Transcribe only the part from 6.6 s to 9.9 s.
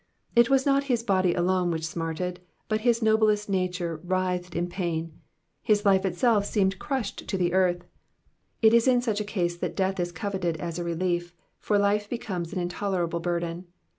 crushed into the earth. It is in such a case that